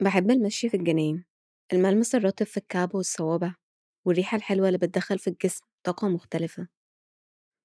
بحب 0.00 0.30
المشي 0.30 0.68
في 0.68 0.76
الجناين 0.76 1.24
الملمس 1.72 2.14
الرطب 2.14 2.46
في 2.46 2.56
الكعب 2.56 2.94
والصوابع 2.94 3.54
والريحة 4.04 4.36
الحلوة 4.36 4.66
اللي 4.68 4.78
بتدخل 4.78 5.18
في 5.18 5.30
الجسم 5.30 5.64
طاقة 5.84 6.08
مختلفة. 6.08 6.68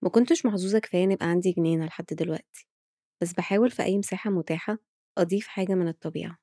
ما 0.01 0.09
كنتش 0.09 0.45
محظوظة 0.45 0.79
كفاية 0.79 1.03
إن 1.03 1.11
يبقى 1.11 1.25
عندي 1.27 1.51
جنينة 1.51 1.85
لحد 1.85 2.05
دلوقتي 2.05 2.67
بس 3.21 3.33
بحاول 3.33 3.71
في 3.71 3.83
أي 3.83 3.97
مساحة 3.97 4.29
متاحة 4.29 4.77
أضيف 5.17 5.47
حاجة 5.47 5.73
من 5.73 5.87
الطبيعة 5.87 6.37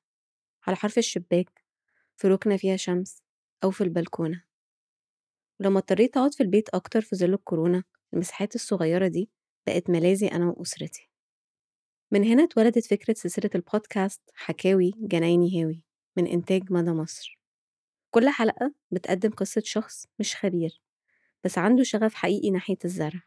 على 0.67 0.75
حرف 0.75 0.97
الشباك 0.97 1.63
في 2.17 2.27
ركنة 2.27 2.57
فيها 2.57 2.75
شمس 2.75 3.23
أو 3.63 3.71
في 3.71 3.81
البلكونة. 3.81 4.43
ولما 5.59 5.79
اضطريت 5.79 6.17
أقعد 6.17 6.33
في 6.33 6.43
البيت 6.43 6.69
أكتر 6.69 7.01
في 7.01 7.15
ظل 7.15 7.33
الكورونا 7.33 7.83
المساحات 8.13 8.55
الصغيرة 8.55 9.07
دي 9.07 9.29
بقت 9.67 9.89
ملاذي 9.89 10.27
أنا 10.31 10.45
وأسرتي. 10.45 11.09
من 12.15 12.23
هنا 12.23 12.43
اتولدت 12.43 12.85
فكرة 12.85 13.13
سلسلة 13.13 13.49
البودكاست 13.55 14.21
حكاوي 14.33 14.93
جنايني 14.97 15.63
هاوي 15.63 15.83
من 16.17 16.27
إنتاج 16.27 16.71
مدى 16.71 16.91
مصر. 16.91 17.39
كل 18.11 18.29
حلقة 18.29 18.73
بتقدم 18.91 19.29
قصة 19.29 19.61
شخص 19.65 20.07
مش 20.19 20.35
خبير 20.35 20.81
بس 21.43 21.57
عنده 21.57 21.83
شغف 21.83 22.13
حقيقي 22.13 22.51
ناحية 22.51 22.77
الزرع 22.85 23.21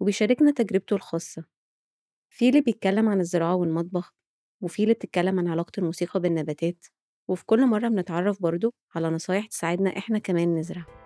وبيشاركنا 0.00 0.50
تجربته 0.50 0.96
الخاصة. 0.96 1.44
في 2.30 2.48
اللي 2.48 2.60
بيتكلم 2.60 3.08
عن 3.08 3.20
الزراعة 3.20 3.54
والمطبخ 3.54 4.14
وفي 4.60 4.82
اللي 4.82 4.94
بتتكلم 4.94 5.38
عن 5.38 5.48
علاقة 5.48 5.72
الموسيقى 5.78 6.20
بالنباتات 6.20 6.86
وفي 7.28 7.46
كل 7.46 7.66
مرة 7.66 7.88
بنتعرف 7.88 8.42
برضو 8.42 8.74
على 8.94 9.08
نصايح 9.10 9.46
تساعدنا 9.46 9.98
إحنا 9.98 10.18
كمان 10.18 10.58
نزرع. 10.58 11.01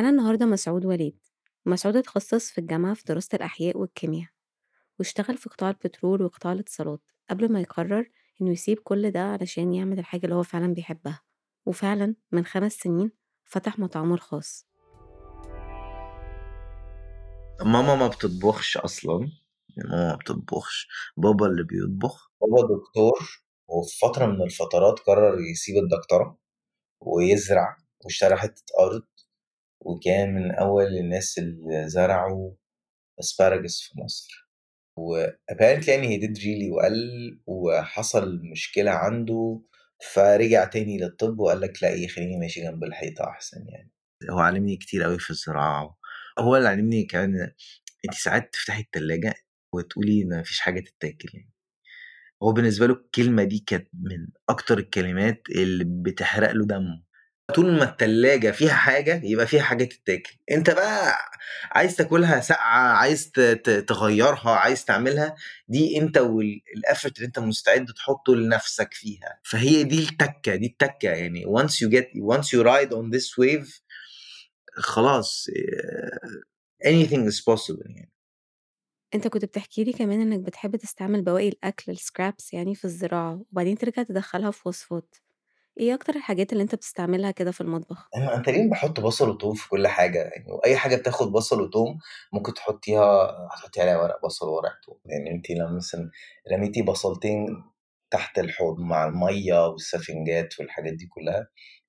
معانا 0.00 0.18
النهاردة 0.18 0.46
مسعود 0.46 0.84
وليد. 0.84 1.18
مسعود 1.66 1.96
اتخصص 1.96 2.50
في 2.50 2.60
الجامعة 2.60 2.94
في 2.94 3.04
دراسة 3.06 3.36
الأحياء 3.36 3.78
والكيمياء 3.78 4.28
واشتغل 4.98 5.36
في 5.36 5.48
قطاع 5.48 5.70
البترول 5.70 6.22
وقطاع 6.22 6.52
الاتصالات 6.52 7.00
قبل 7.30 7.52
ما 7.52 7.60
يقرر 7.60 8.10
إنه 8.42 8.50
يسيب 8.50 8.78
كل 8.78 9.10
ده 9.10 9.20
علشان 9.20 9.74
يعمل 9.74 9.98
الحاجة 9.98 10.24
اللي 10.24 10.34
هو 10.34 10.42
فعلا 10.42 10.74
بيحبها. 10.74 11.20
وفعلا 11.66 12.14
من 12.32 12.44
خمس 12.44 12.72
سنين 12.72 13.12
فتح 13.44 13.78
مطعمه 13.78 14.14
الخاص. 14.14 14.66
ماما 17.60 17.94
ما 17.94 18.08
بتطبخش 18.08 18.76
أصلا 18.76 19.28
يعني 19.76 19.90
ماما 19.90 20.08
ما 20.08 20.16
بتطبخش. 20.16 20.88
بابا 21.16 21.46
اللي 21.46 21.62
بيطبخ. 21.64 22.32
بابا 22.40 22.62
دكتور 22.62 23.42
وفي 23.68 23.98
فترة 23.98 24.26
من 24.26 24.42
الفترات 24.42 24.98
قرر 24.98 25.40
يسيب 25.52 25.74
الدكتوراه 25.76 26.38
ويزرع 27.00 27.76
واشترى 28.04 28.36
حتة 28.36 28.62
أرض 28.80 29.02
وكان 29.80 30.34
من 30.34 30.50
أول 30.54 30.86
الناس 30.86 31.38
اللي 31.38 31.88
زرعوا 31.88 32.52
أسبارجس 33.20 33.80
في 33.80 34.00
مصر. 34.00 34.50
وapparently 35.00 35.88
يعني 35.88 36.18
he 36.18 36.22
did 36.22 36.36
really 36.38 36.70
well 36.80 37.38
وحصل 37.46 38.40
مشكلة 38.52 38.90
عنده 38.90 39.62
فرجع 40.14 40.64
تاني 40.64 40.98
للطب 40.98 41.38
وقال 41.38 41.60
لك 41.60 41.82
لا 41.82 41.88
إيه 41.88 42.08
خليني 42.08 42.36
ماشي 42.36 42.60
جنب 42.60 42.84
الحيطة 42.84 43.24
أحسن 43.24 43.66
يعني. 43.68 43.92
هو 44.30 44.38
علمني 44.38 44.76
كتير 44.76 45.02
قوي 45.02 45.18
في 45.18 45.30
الزراعة. 45.30 45.98
هو 46.38 46.56
اللي 46.56 46.68
علمني 46.68 47.04
كمان 47.04 47.52
انت 48.04 48.14
ساعات 48.14 48.52
تفتحي 48.52 48.80
التلاجة 48.82 49.34
وتقولي 49.74 50.22
ان 50.22 50.40
مفيش 50.40 50.60
حاجة 50.60 50.80
تتاكل 50.80 51.28
يعني. 51.34 51.52
هو 52.42 52.52
بالنسبة 52.52 52.86
له 52.86 52.94
الكلمة 52.94 53.44
دي 53.44 53.58
كانت 53.58 53.88
من 53.94 54.28
أكتر 54.48 54.78
الكلمات 54.78 55.42
اللي 55.50 55.84
بتحرق 55.84 56.50
له 56.52 56.66
دمه. 56.66 57.02
طول 57.50 57.72
ما 57.72 57.84
التلاجة 57.84 58.50
فيها 58.50 58.72
حاجة 58.74 59.20
يبقى 59.24 59.46
فيها 59.46 59.62
حاجة 59.62 59.84
تتاكل. 59.84 60.36
انت 60.50 60.70
بقى 60.70 61.14
عايز 61.72 61.96
تاكلها 61.96 62.40
ساقعة 62.40 62.92
عايز 62.92 63.30
تغيرها 63.86 64.50
عايز 64.50 64.84
تعملها 64.84 65.34
دي 65.68 65.98
انت 66.00 66.18
والافرت 66.18 67.16
اللي 67.16 67.26
انت 67.26 67.38
مستعد 67.38 67.86
تحطه 67.86 68.36
لنفسك 68.36 68.94
فيها. 68.94 69.38
فهي 69.42 69.84
دي 69.84 70.08
التكة 70.08 70.54
دي 70.56 70.66
التكة 70.66 71.08
يعني 71.08 71.44
once 71.46 71.70
you 71.72 71.88
get 71.90 72.34
once 72.36 72.46
you 72.46 72.64
ride 72.64 72.90
on 72.94 73.16
this 73.16 73.26
wave 73.44 73.80
خلاص 74.74 75.46
آه، 75.56 76.88
anything 76.88 77.30
is 77.32 77.36
possible 77.40 77.86
يعني. 77.90 78.10
انت 79.14 79.28
كنت 79.28 79.44
بتحكي 79.44 79.84
لي 79.84 79.92
كمان 79.92 80.20
إنك 80.20 80.38
بتحب 80.40 80.76
تستعمل 80.76 81.22
بواقي 81.22 81.48
الأكل 81.48 81.92
ال 81.92 82.01
scraps 82.01 82.52
يعني 82.52 82.74
في 82.74 82.84
الزراعة 82.84 83.42
وبعدين 83.52 83.78
ترجع 83.78 84.02
تدخلها 84.02 84.50
في 84.50 84.68
وصفات. 84.68 85.14
إيه 85.78 85.94
أكتر 85.94 86.14
الحاجات 86.16 86.52
اللي 86.52 86.62
أنت 86.62 86.74
بتستعملها 86.74 87.30
كده 87.30 87.50
في 87.50 87.60
المطبخ؟ 87.60 88.08
أنا 88.16 88.34
أنا 88.34 88.42
تقريبا 88.42 88.70
بحط 88.70 89.00
بصل 89.00 89.28
وتوم 89.30 89.54
في 89.54 89.68
كل 89.68 89.88
حاجة 89.88 90.18
يعني 90.18 90.52
وأي 90.52 90.76
حاجة 90.76 90.96
بتاخد 90.96 91.32
بصل 91.32 91.60
وتوم 91.62 91.98
ممكن 92.32 92.54
تحطيها 92.54 93.30
هتحطي 93.54 93.80
عليها 93.80 93.98
ورق 94.02 94.26
بصل 94.26 94.48
وورق 94.48 94.72
توم 94.86 94.98
يعني 95.06 95.30
انت 95.30 95.50
لما 95.50 95.76
مثلا 95.76 96.10
رميتي 96.52 96.82
بصلتين 96.82 97.64
تحت 98.10 98.38
الحوض 98.38 98.78
مع 98.80 99.04
المية 99.06 99.66
والسفنجات 99.68 100.60
والحاجات 100.60 100.92
دي 100.94 101.06
كلها 101.06 101.48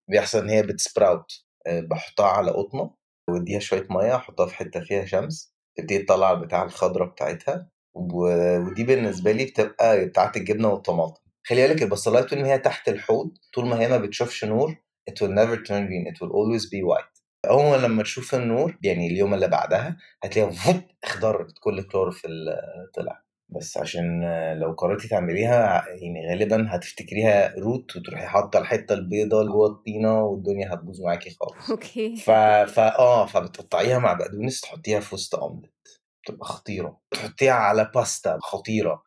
بيحصل 0.09 0.39
إن 0.39 0.49
هي 0.49 0.63
بت 0.63 0.78
sprout. 0.78 1.31
آه، 1.67 1.79
بحطها 1.81 2.25
على 2.27 2.51
قطنة 2.51 2.91
وأديها 3.29 3.59
شوية 3.59 3.87
مية 3.89 4.15
أحطها 4.15 4.45
في 4.47 4.55
حتة 4.55 4.79
فيها 4.81 5.05
شمس 5.05 5.55
تبتدي 5.77 5.99
تطلع 5.99 6.31
البتاع 6.31 6.63
الخضراء 6.63 7.09
بتاعتها 7.09 7.69
ودي 7.93 8.83
بالنسبة 8.83 9.31
لي 9.31 9.45
بتبقى 9.45 10.05
بتاعت 10.05 10.37
الجبنة 10.37 10.69
والطماطم. 10.69 11.21
خلي 11.47 11.67
بالك 11.67 11.83
البصلايه 11.83 12.23
طول 12.23 12.39
ما 12.41 12.47
هي 12.47 12.57
تحت 12.59 12.89
الحوض 12.89 13.31
طول 13.53 13.65
ما 13.67 13.79
هي 13.79 13.87
ما 13.87 13.97
بتشوفش 13.97 14.45
نور 14.45 14.75
it 15.09 15.13
will 15.13 15.31
never 15.31 15.57
turn 15.67 15.83
green 15.87 16.05
it 16.11 16.17
will 16.21 16.31
always 16.31 16.63
be 16.65 16.81
white. 16.91 17.21
أول 17.49 17.83
لما 17.83 18.03
تشوف 18.03 18.35
النور 18.35 18.77
يعني 18.83 19.07
اليوم 19.07 19.33
اللي 19.33 19.47
بعدها 19.47 19.97
هتلاقيها 20.23 20.51
فوب 20.51 20.81
اخضرت 21.03 21.53
كل 21.59 21.79
الكلوروفيل 21.79 22.49
آه، 22.49 22.89
طلع. 22.95 23.23
بس 23.49 23.77
عشان 23.77 24.21
لو 24.59 24.71
قررتي 24.71 25.07
تعمليها 25.07 25.85
يعني 26.01 26.29
غالبا 26.29 26.67
هتفتكريها 26.69 27.53
root 27.59 27.95
وتروحي 27.95 28.25
حاطة 28.25 28.59
الحتة 28.59 28.93
البيضاء 28.93 29.45
جوه 29.45 29.67
الطينة 29.67 30.23
والدنيا 30.23 30.73
هتبوظ 30.73 31.01
معاكي 31.01 31.29
خالص. 31.39 31.69
okay. 31.71 32.15
ف... 32.15 32.29
فا 32.71 32.99
آه 32.99 33.25
فبتقطعيها 33.25 33.99
مع 33.99 34.13
بقدونس 34.13 34.61
تحطيها 34.61 34.99
في 34.99 35.15
وسط 35.15 35.35
اومليت 35.35 35.71
بتبقى 36.23 36.45
خطيرة. 36.47 36.99
تحطيها 37.11 37.53
على 37.53 37.91
باستا 37.95 38.37
خطيرة. 38.41 39.03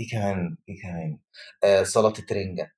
إيه 0.00 0.08
كمان 0.10 0.56
إيه 0.68 0.82
كمان؟ 0.82 1.18
آه 1.64 1.82
سلطه 1.82 2.26
رنجه 2.32 2.72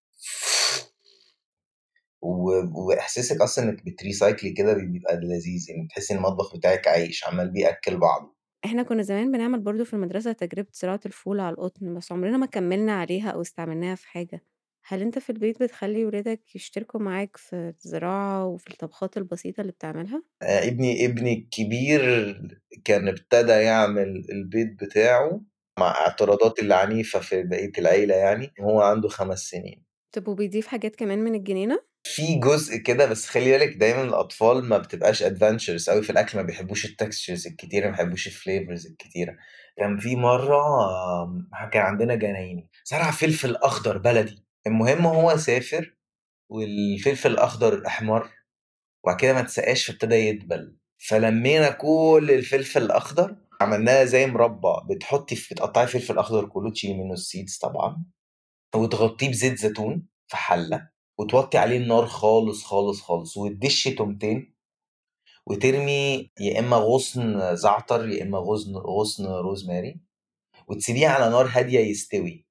و- 2.22 2.86
وإحساسك 2.88 3.40
أصلا 3.40 3.64
إنك 3.64 3.84
بت 3.84 3.98
recycle 3.98 4.44
ي 4.44 4.50
كده 4.52 4.72
بيبقى 4.74 5.16
لذيذ 5.16 5.70
يعني 5.70 5.84
بتحسي 5.84 6.12
إن 6.14 6.18
المطبخ 6.18 6.56
بتاعك 6.56 6.88
عايش 6.88 7.24
عمال 7.24 7.50
بيأكل 7.50 7.96
بعضه. 7.96 8.34
إحنا 8.64 8.82
كنا 8.82 9.02
زمان 9.02 9.32
بنعمل 9.32 9.60
برضو 9.60 9.84
في 9.84 9.94
المدرسة 9.94 10.32
تجربة 10.32 10.68
زراعة 10.72 11.00
الفول 11.06 11.40
على 11.40 11.54
القطن 11.54 11.94
بس 11.94 12.12
عمرنا 12.12 12.36
ما 12.36 12.46
كملنا 12.46 12.92
عليها 12.92 13.30
أو 13.30 13.40
استعملناها 13.40 13.94
في 13.94 14.08
حاجة. 14.08 14.44
هل 14.86 15.02
أنت 15.02 15.18
في 15.18 15.30
البيت 15.30 15.62
بتخلي 15.62 16.04
ولادك 16.04 16.56
يشتركوا 16.56 17.00
معاك 17.00 17.36
في 17.36 17.72
الزراعة 17.84 18.46
وفي 18.46 18.70
الطبخات 18.70 19.16
البسيطة 19.16 19.60
اللي 19.60 19.72
بتعملها؟ 19.72 20.22
آه 20.42 20.68
ابني 20.68 21.06
ابني 21.06 21.32
الكبير 21.32 22.00
كان 22.84 23.08
ابتدى 23.08 23.52
يعمل 23.52 24.24
البيت 24.32 24.84
بتاعه 24.84 25.40
مع 25.78 25.90
اعتراضات 25.90 26.58
العنيفة 26.58 27.20
في 27.20 27.42
بقية 27.42 27.72
العيلة 27.78 28.14
يعني 28.14 28.54
وهو 28.58 28.80
عنده 28.80 29.08
خمس 29.08 29.38
سنين. 29.38 29.84
طب 30.12 30.28
وبيضيف 30.28 30.66
حاجات 30.66 30.96
كمان 30.96 31.18
من 31.18 31.34
الجنينة؟ 31.34 31.92
في 32.04 32.34
جزء 32.34 32.76
كده 32.76 33.06
بس 33.06 33.26
خلي 33.26 33.50
بالك 33.50 33.76
دايما 33.76 34.02
الأطفال 34.02 34.64
ما 34.64 34.78
بتبقاش 34.78 35.22
adventurous 35.22 35.90
قوي 35.90 36.02
في 36.02 36.10
الأكل 36.10 36.38
ما 36.38 36.44
بيحبوش 36.44 36.84
ال 36.84 36.91
textures 36.91 37.46
الكتيرة 37.46 37.84
ما 37.84 37.90
بيحبوش 37.90 38.26
ال 38.26 38.34
flavors 38.34 38.86
الكتيرة. 38.86 39.36
كان 39.76 39.98
في 39.98 40.16
مرة 40.16 40.60
كان 41.72 41.82
عندنا 41.82 42.14
جنايني 42.14 42.68
زرع 42.84 43.10
فلفل 43.10 43.56
أخضر 43.56 43.98
بلدي. 43.98 44.44
المهم 44.66 45.06
هو 45.06 45.36
سافر 45.36 45.96
والفلفل 46.50 47.30
الأخضر 47.30 47.86
احمر 47.86 48.28
وبعد 49.04 49.16
كده 49.20 49.32
ما 49.32 49.40
اتسقاش 49.40 49.86
فابتدى 49.86 50.14
يدبل. 50.14 50.76
فلمينا 50.98 51.70
كل 51.70 52.30
الفلفل 52.34 52.82
الأخضر 52.82 53.36
عملناها 53.62 54.04
زي 54.04 54.26
مربى 54.26 54.68
بتحطي 54.94 55.36
في 55.36 55.54
بتقطعي 55.54 55.86
فلفل 55.86 56.18
أخضر 56.18 56.46
كله 56.48 56.70
تشيلي 56.70 56.94
منه 56.94 57.12
السيدز 57.12 57.56
طبعا 57.56 58.04
وتغطيه 58.74 59.28
بزيت 59.28 59.58
زيتون 59.58 60.06
في 60.28 60.36
حلة 60.36 60.88
وتوطي 61.18 61.58
عليه 61.58 61.76
النار 61.76 62.06
خالص 62.06 62.64
خالص 62.64 63.00
خالص 63.00 63.36
وتدشي 63.36 63.90
تومتين 63.90 64.54
وترمي 65.46 66.30
يا 66.40 66.58
إما 66.58 66.76
غصن 66.76 67.56
زعتر 67.56 68.08
يا 68.08 68.22
إما 68.22 68.38
غصن 68.38 68.76
غصن 68.76 69.26
روزماري 69.26 70.00
وتسيبيه 70.68 71.08
على 71.08 71.30
نار 71.30 71.46
هادية 71.46 71.80
يستوي. 71.80 72.46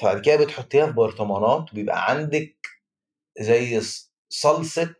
فبعد 0.00 0.20
كده 0.20 0.36
بتحطيها 0.36 0.86
في 0.86 0.92
برطمانات 0.92 1.72
وبيبقى 1.72 2.10
عندك 2.10 2.66
زي 3.40 3.80
صلصة 4.28 4.94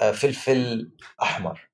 آه، 0.00 0.12
فلفل 0.12 0.92
أحمر. 1.22 1.70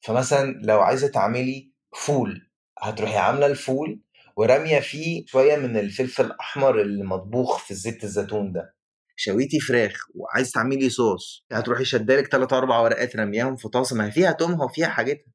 فمثلا 0.00 0.52
لو 0.62 0.80
عايزة 0.80 1.08
تعملي 1.08 1.73
فول. 1.94 2.50
هتروحي 2.78 3.16
عاملة 3.16 3.46
الفول 3.46 4.00
ورامية 4.36 4.80
فيه 4.80 5.24
شوية 5.26 5.56
من 5.56 5.76
الفلفل 5.76 6.24
الأحمر 6.24 6.80
اللي 6.80 7.04
مطبوخ 7.04 7.58
في 7.58 7.74
زيت 7.74 8.04
الزيتون 8.04 8.52
ده. 8.52 8.74
شويتي 9.16 9.60
فراخ 9.60 10.06
وعايز 10.14 10.50
تعملي 10.52 10.90
صوص 10.90 11.44
هتروحي 11.52 11.84
شدالك 11.84 12.26
ثلاث 12.32 12.52
أربع 12.52 12.78
ورقات 12.80 13.16
رمياهم 13.16 13.56
في 13.56 13.68
طاسة 13.68 13.96
ما 13.96 14.06
هي 14.06 14.10
فيها 14.12 14.32
تومها 14.32 14.64
وفيها 14.64 14.88
حاجتها. 14.88 15.32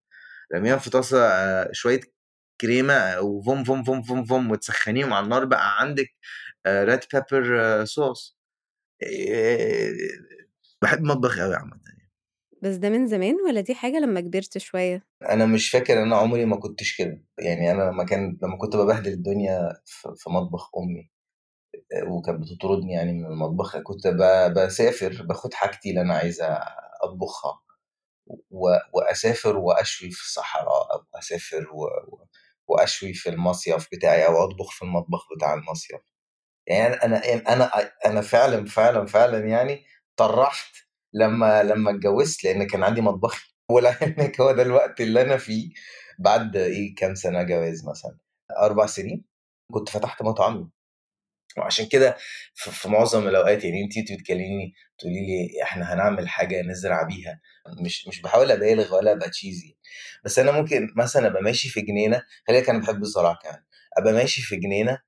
رميهم 0.56 0.80
في 0.80 0.90
طاسة 0.90 1.28
آه، 1.28 1.70
شوية 1.74 2.00
كريمة 2.62 3.20
وفوم 3.22 3.64
فوم 3.64 3.84
فوم 3.84 4.04
فوم 4.04 4.26
فوم 4.26 4.52
وتسخنيهم 4.52 5.14
على 5.14 5.24
النار 5.24 5.46
بقى 5.46 5.82
عندك 5.82 6.08
red 6.68 7.00
pepper 7.14 7.86
sauce. 7.86 8.38
بحب 10.82 11.00
المطبخ 11.00 11.40
قوي 11.40 11.56
عامة. 11.56 11.80
بس 12.64 12.76
ده 12.76 12.90
من 12.90 13.08
زمان 13.08 13.36
ولا 13.48 13.62
دي 13.62 13.76
حاجة 13.76 14.00
لما 14.00 14.22
كبرت 14.22 14.58
شوية؟ 14.58 15.04
أنا 15.30 15.46
مش 15.46 15.70
فاكر 15.72 16.04
أنا 16.04 16.16
عمري 16.16 16.46
ما 16.46 16.56
كنتش 16.60 16.98
كده 16.98 17.24
يعني 17.40 17.72
أنا 17.72 17.84
لما 17.84 18.04
كان 18.04 18.38
لما 18.44 18.58
كنت 18.58 18.76
ببهدل 18.76 19.12
الدنيا 19.14 19.74
في 20.16 20.30
مطبخ 20.30 20.70
أمي 20.78 21.10
وكانت 22.08 22.40
بتطردني 22.42 22.94
يعني 22.94 23.14
من 23.14 23.26
المطبخ 23.26 23.78
كنت 23.78 24.08
بسافر 24.58 25.24
باخد 25.30 25.54
حاجتي 25.54 25.90
اللي 25.90 26.02
أنا 26.02 26.14
عايزه 26.14 26.46
أطبخها 27.04 27.62
و- 28.52 28.78
وأسافر 28.94 29.58
وأشوي 29.58 30.12
في 30.12 30.22
الصحراء 30.22 30.94
أو 30.96 31.06
أسافر 31.20 31.68
و- 31.74 32.16
و- 32.16 32.28
وأشوي 32.68 33.14
في 33.14 33.30
المصيف 33.30 33.88
بتاعي 33.94 34.26
أو 34.28 34.44
أطبخ 34.44 34.72
في 34.72 34.82
المطبخ 34.82 35.28
بتاع 35.38 35.54
المصيف 35.54 36.00
يعني 36.68 36.94
يعني 36.96 37.36
أنا 37.50 37.72
أنا 38.06 38.22
فعلا 38.22 38.66
فعلا 38.66 39.06
فعلا 39.06 39.40
يعني 39.48 39.86
طرحت 40.18 40.76
لما 41.14 41.64
لما 41.64 41.92
اتجوزت 41.92 42.44
لأن 42.44 42.68
كان 42.68 42.84
عندي 42.84 43.02
مطبخي 43.02 43.50
ولعلمك 43.72 44.42
هو 44.42 44.52
ده 44.52 44.62
الوقت 44.64 45.02
اللي 45.02 45.22
أنا 45.22 45.38
فيه. 45.38 45.70
بعد 46.20 46.56
إيه 46.58 46.96
كام 46.96 47.16
سنة 47.16 47.44
جواز 47.44 47.86
مثلا؟ 47.90 48.18
أربع 48.62 48.86
سنين. 48.86 49.26
كنت 49.72 49.90
فتحت 49.90 50.22
مطعمي 50.22 50.70
وعشان 51.58 51.86
كده 51.88 52.18
في 52.54 52.90
معظم 52.90 53.28
الأوقات 53.28 53.64
يعني 53.64 53.84
أنت 53.84 54.12
بتكلميني 54.14 54.74
تقولي 55.00 55.20
لي 55.28 55.64
إحنا 55.64 55.94
هنعمل 55.94 56.30
حاجة 56.30 56.62
نزرع 56.62 57.04
بيها. 57.04 57.42
مش 57.86 58.08
مش 58.08 58.22
بحاول 58.22 58.52
أبالغ 58.52 58.96
ولا 58.96 59.12
أبقى 59.12 59.30
تشيزي 59.30 59.78
بس 60.26 60.40
أنا 60.40 60.52
ممكن 60.52 60.88
مثلا 60.98 61.28
أبقى 61.28 61.42
ماشي 61.44 61.70
في 61.70 61.82
جنينة. 61.82 62.24
خلينا 62.48 62.70
أنا 62.70 62.80
بحب 62.80 63.02
الزراعه 63.04 63.40
كمان. 63.44 63.64
أبقى 63.98 64.14
ماشي 64.14 64.42
في 64.42 64.56
جنينة 64.56 65.00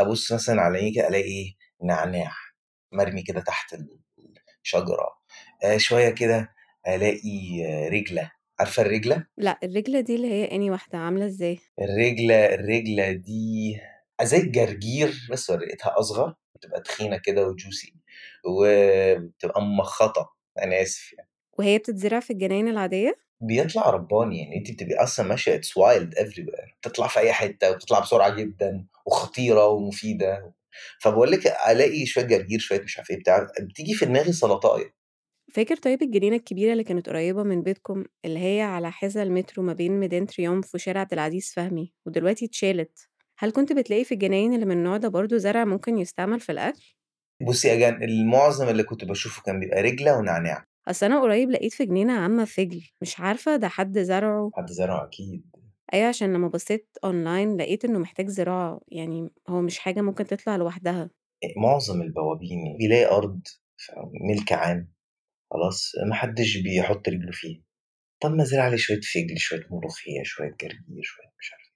أبص 0.00 0.32
مثلا 0.32 0.62
على 0.62 0.92
كده 0.94 1.08
ألاقي 1.08 1.24
إيه؟ 1.24 1.54
نعناع 1.84 2.32
مرمي 2.92 3.22
كده 3.22 3.40
تحت 3.40 3.76
الشجرة. 4.64 5.17
آه 5.64 5.76
شوية 5.76 6.08
كده 6.10 6.50
ألاقي 6.88 7.64
آه، 7.66 7.88
رجلة. 7.88 8.30
عارفة 8.60 8.82
الرجلة؟ 8.82 9.26
لأ 9.36 9.58
الرجلة 9.62 10.00
دي 10.00 10.16
اللي 10.16 10.30
هي 10.32 10.44
اني 10.44 10.70
واحدة؟ 10.70 10.98
عاملة 10.98 11.26
إزاي؟ 11.26 11.58
الرجلة 11.80 12.54
الرجلة 12.54 13.12
دي 13.12 13.76
زي 14.22 14.36
الجرجير 14.36 15.14
بس 15.30 15.50
ورقتها 15.50 15.94
أصغر 16.00 16.34
بتبقى 16.54 16.80
تخينة 16.80 17.16
كده 17.24 17.46
و 17.48 17.56
juicy 17.56 17.94
وبتبقى 18.46 19.62
ممخطة 19.62 20.30
أنا 20.62 20.82
آسف 20.82 21.12
يعني. 21.12 21.28
وهي 21.58 21.78
بتتزرع 21.78 22.20
في 22.20 22.32
الجناين 22.32 22.68
العادية؟ 22.68 23.18
بيطلع 23.40 23.90
رباني 23.90 24.38
يعني. 24.38 24.56
انت 24.56 24.70
بتبقي 24.70 24.94
أصلا 25.04 25.26
ماشية 25.26 25.54
it's 25.54 25.76
wild 25.76 26.14
every 26.14 26.46
بتطلع 26.80 27.06
في 27.06 27.18
أي 27.20 27.32
حتة 27.32 27.70
وبتطلع 27.70 27.98
بسرعة 28.00 28.30
جدا 28.36 28.86
وخطيرة 29.06 29.66
ومفيدة. 29.68 30.54
فبقول 31.00 31.30
لك 31.30 31.46
ألاقي 31.46 32.06
شوية 32.06 32.24
جرجير 32.24 32.58
شوية 32.58 32.80
مش 32.80 32.98
عارف 32.98 33.10
إيه 33.10 33.18
بتاع 33.18 33.46
بتيجي 33.60 33.94
في 33.94 34.06
دماغي 34.06 34.32
سلطاية. 34.32 34.97
فاكر 35.52 35.76
طيب 35.76 36.02
الجنينة 36.02 36.36
الكبيرة 36.36 36.72
اللي 36.72 36.84
كانت 36.84 37.08
قريبة 37.08 37.42
من 37.42 37.62
بيتكم 37.62 38.04
اللي 38.24 38.38
هي 38.38 38.60
على 38.60 38.92
حذاء 38.92 39.22
المترو 39.22 39.62
ما 39.62 39.72
بين 39.72 40.00
ميدان 40.00 40.26
تريومف 40.26 40.74
وشارع 40.74 41.00
عبد 41.00 41.12
العزيز 41.12 41.52
فهمي 41.56 41.92
ودلوقتي 42.06 42.44
اتشالت؟ 42.44 43.08
هل 43.38 43.50
كنت 43.50 43.72
بتلاقي 43.72 44.04
في 44.04 44.12
الجناين 44.12 44.54
اللي 44.54 44.66
من 44.66 44.72
النوع 44.76 44.96
ده 44.96 45.08
برضه 45.08 45.36
زرع 45.36 45.64
ممكن 45.64 45.98
يستعمل 45.98 46.40
في 46.40 46.52
الأكل؟ 46.52 46.94
بصي 47.46 47.72
اجان 47.72 48.02
المعظم 48.02 48.68
اللي 48.68 48.82
كنت 48.82 49.04
بشوفه 49.04 49.42
كان 49.42 49.60
بيبقى 49.60 49.82
رجلة 49.82 50.18
ونعناع. 50.18 50.64
أصل 50.88 51.06
أنا 51.06 51.20
قريب 51.20 51.50
لقيت 51.50 51.72
في 51.72 51.86
جنينة 51.86 52.12
عامة 52.12 52.44
فجل 52.44 52.82
مش 53.02 53.20
عارفة 53.20 53.56
ده 53.56 53.68
حد 53.68 53.98
زرعه؟ 53.98 54.50
حد 54.54 54.70
زرعه 54.70 55.04
أكيد. 55.04 55.44
أيوة 55.94 56.08
عشان 56.08 56.32
لما 56.32 56.48
بصيت 56.48 56.88
أونلاين 57.04 57.56
لقيت 57.56 57.84
إنه 57.84 57.98
محتاج 57.98 58.28
زراعة 58.28 58.80
يعني 58.88 59.30
هو 59.48 59.60
مش 59.60 59.78
حاجة 59.78 60.00
ممكن 60.00 60.26
تطلع 60.26 60.56
لوحدها. 60.56 61.10
معظم 61.56 62.02
البوابين 62.02 62.76
بيلاقي 62.78 63.16
أرض 63.16 63.40
ملك 64.30 64.52
عام. 64.52 64.88
خلاص 65.50 65.92
ما 66.08 66.14
حدش 66.14 66.56
بيحط 66.56 67.08
رجله 67.08 67.32
فيه. 67.32 67.62
طب 68.22 68.30
ما 68.30 68.44
زرع 68.44 68.68
لي 68.68 68.78
شوية 68.78 69.00
فجل 69.00 69.38
شوية 69.38 69.66
ملوخية 69.70 70.22
شوية 70.24 70.56
جرجير 70.60 71.02
شوية 71.02 71.26
مش 71.40 71.52
عارف 71.52 71.62
إيه. 71.64 71.72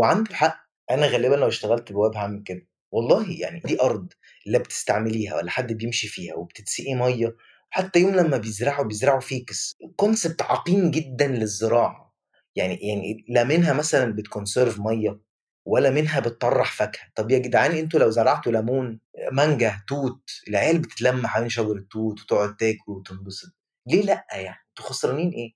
وعنده 0.00 0.34
حق. 0.34 0.64
أنا 0.90 1.06
غالبا 1.06 1.34
لو 1.34 1.48
اشتغلت 1.48 1.92
بواب 1.92 2.16
هعمل 2.16 2.42
كده. 2.42 2.66
والله 2.92 3.32
يعني 3.40 3.60
دي 3.60 3.80
أرض 3.82 4.12
لا 4.46 4.58
بتستعمليها 4.58 5.36
ولا 5.36 5.50
حد 5.50 5.72
بيمشي 5.72 6.08
فيها 6.08 6.34
وبتتسقي 6.34 6.94
مية. 6.94 7.36
حتى 7.70 8.00
يوم 8.00 8.14
لما 8.16 8.36
بيزرعوا 8.36 8.84
بيزرعوا 8.84 9.20
ficus. 9.20 9.76
concept 9.96 10.42
عقيم 10.42 10.90
جدا 10.90 11.26
للزراعة. 11.26 12.14
يعني 12.56 12.74
يعني 12.74 13.24
لا 13.28 13.44
منها 13.44 13.72
مثلا 13.72 14.12
بت 14.12 14.26
conserve 14.26 14.80
مية. 14.80 15.20
ولا 15.66 15.90
منها 15.90 16.20
بتطرح 16.20 16.72
فاكهة. 16.72 17.02
طب 17.14 17.30
يا 17.30 17.38
جدعان 17.38 17.70
أنتوا 17.72 18.00
لو 18.00 18.10
زرعتوا 18.10 18.52
ليمون 18.52 19.00
مانجا 19.32 19.80
توت 19.88 20.30
العيال 20.48 20.78
بتتلم 20.78 21.26
حوالين 21.26 21.48
شجر 21.50 21.72
التوت 21.76 22.20
وتقعد 22.22 22.56
تاكل 22.56 22.92
وتنبسط. 22.92 23.54
ليه 23.88 24.02
لأ 24.02 24.26
يعني؟ 24.32 24.56
أنتوا 24.70 24.84
خسرانين 24.90 25.30
إيه؟ 25.30 25.52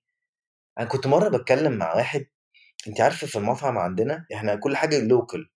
أنا 0.79 0.87
كنت 0.87 1.07
مرة 1.07 1.37
بتكلم 1.37 1.73
مع 1.73 1.95
واحد 1.95 2.25
انت 2.87 3.01
عارفة 3.01 3.27
في 3.27 3.35
المطعم 3.37 3.77
عندنا 3.77 4.25
إحنا 4.33 4.55
كل 4.55 4.77
حاجة 4.77 4.99
local 4.99 5.49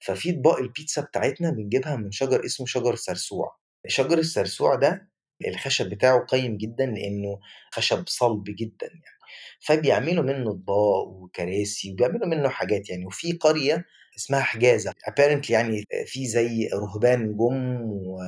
ففي 0.00 0.30
أطباق 0.30 0.58
البيتزا 0.58 1.02
بتاعتنا 1.02 1.50
بنجيبها 1.50 1.96
من 1.96 2.10
شجر 2.10 2.44
اسمه 2.44 2.66
شجر 2.66 2.94
سرسوع 2.96 3.56
شجر 3.86 4.18
السرسوع 4.18 4.74
ده 4.74 5.08
الخشب 5.48 5.90
بتاعه 5.90 6.20
قيم 6.26 6.56
جدا 6.56 6.86
لأنه 6.86 7.40
خشب 7.72 8.04
صلب 8.08 8.44
جدا 8.48 8.86
يعني. 8.86 9.17
فبيعملوا 9.60 10.24
منه 10.24 10.50
اطباق 10.50 11.08
وكراسي 11.08 11.92
وبيعملوا 11.92 12.26
منه 12.26 12.48
حاجات 12.48 12.90
يعني. 12.90 13.06
وفي 13.06 13.32
قرية 13.32 13.84
اسمها 14.16 14.40
حجازة. 14.40 14.90
Apparently 15.10 15.50
يعني 15.50 15.84
في 16.06 16.26
زي 16.26 16.68
رهبان 16.74 17.36
جم 17.36 17.82
و... 17.82 18.18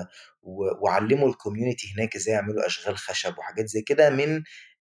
و... 0.42 0.64
وعلموا 0.85 1.28
ال 1.29 1.35
community 1.35 1.93
هناك 1.97 2.16
إزاي 2.16 2.35
يعملوا 2.35 2.66
أشغال 2.66 2.97
خشب 2.99 3.38
وحاجات 3.38 3.66
زي 3.66 3.83
كده 3.83 4.11
من 4.11 4.42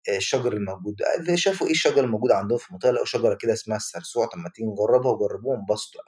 الشجر 0.10 0.54
الموجود. 0.54 0.96
شافوا 1.36 1.68
إيه 1.68 1.74
الشجر 1.74 2.04
الموجود 2.04 2.32
عندهم 2.32 2.58
في 2.58 2.70
المنطقة؟ 2.70 2.92
لقوا 2.92 3.06
شجرة 3.06 3.38
كده 3.42 3.54
اسمها 3.54 3.78
السرسوع. 3.78 4.26
طب 4.26 4.38
ما 4.38 4.50
تيجي 4.56 4.68
نجربها؟ 4.68 5.12
وجربوها 5.12 5.58
انبسطوا 5.60 6.02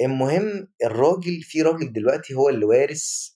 المهم 0.00 0.68
الراجل 0.84 1.42
في 1.42 1.62
راجل 1.62 1.92
دلوقتي 1.92 2.34
هو 2.34 2.48
اللي 2.48 2.64
وارث 2.64 3.28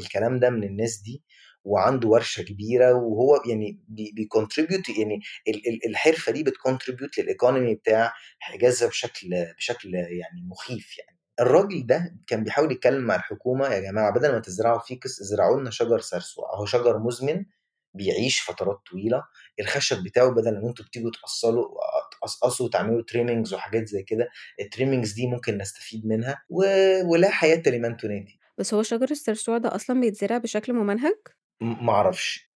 الكلام 0.00 0.40
ده 0.40 0.50
من 0.50 0.64
الناس 0.64 1.02
دي. 1.02 1.22
وعنده 1.64 2.08
ورشة 2.08 2.42
كبيرة 2.42 2.92
وهو 2.94 3.42
يعني 3.46 3.80
بي 3.88 4.05
contribute 4.05 4.88
يعني 4.88 5.20
الحرفة 5.86 6.32
دي 6.32 6.42
بت 6.42 6.55
contribute 6.55 7.18
لل 7.18 7.30
economy 7.30 7.74
بتاع 7.74 8.12
حجازة 8.38 8.88
بشكل 8.88 9.46
بشكل 9.56 9.94
يعني 9.94 10.42
مخيف 10.50 10.98
يعني. 10.98 11.20
الراجل 11.40 11.86
ده 11.86 12.16
كان 12.26 12.44
بيحاول 12.44 12.72
يتكلم 12.72 13.04
مع 13.04 13.16
الحكومة 13.16 13.68
يا 13.68 13.80
جماعة 13.80 14.10
بدل 14.14 14.32
ما 14.32 14.38
تزرعوا 14.38 14.78
ficus 14.78 15.20
ازرعوا 15.20 15.60
لنا 15.60 15.70
شجر 15.70 16.00
سرسوع 16.00 16.54
هو 16.54 16.66
شجر 16.66 16.98
مزمن 16.98 17.44
بيعيش 17.94 18.40
فترات 18.40 18.78
طويلة 18.90 19.22
الخشب 19.60 20.02
بتاعه 20.04 20.30
بدل 20.30 20.60
ما 20.62 20.68
أنتوا 20.68 20.84
بتيجوا 20.84 21.10
تقصوا 21.10 21.68
تقصقصوا 22.12 22.66
وتعملوا 22.66 23.02
trimmings 23.02 23.54
وحاجات 23.54 23.88
زي 23.88 24.02
كده 24.02 24.28
ال 24.60 24.65
trimmings 24.65 25.12
دي 25.12 25.26
ممكن 25.26 25.58
نستفيد 25.58 26.06
منها 26.06 26.42
و... 26.48 26.62
ولا 27.12 27.30
حياه 27.30 27.62
لمن 27.66 27.96
تنادي. 27.96 28.40
بس 28.58 28.74
هو 28.74 28.82
شجر 28.82 29.10
السرسوع 29.10 29.58
ده 29.58 29.74
أصلا 29.74 30.00
بيتزرع 30.00 30.38
بشكل 30.38 30.72
ممنهج؟ 30.72 31.16
معرفش 31.60 32.50